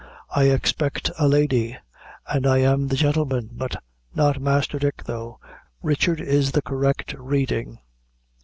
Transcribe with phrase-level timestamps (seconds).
[0.31, 1.77] I expect a lady;
[2.25, 3.83] and I am the gentleman, but
[4.15, 5.39] not Master Dick, though
[5.83, 7.77] Richard is the correct reading."